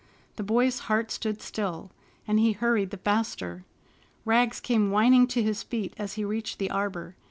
The 0.35 0.41
boy's 0.41 0.79
heart 0.89 1.11
stood 1.11 1.43
still, 1.43 1.91
and 2.27 2.39
he 2.39 2.53
hurried 2.53 2.89
the 2.89 2.97
faster. 2.97 3.65
Rags 4.25 4.59
came 4.59 4.89
whining 4.89 5.27
to 5.27 5.43
his 5.43 5.61
feet 5.61 5.93
as 5.95 6.13
he 6.15 6.25
reached 6.25 6.57
the 6.57 6.71
arbor. 6.71 7.15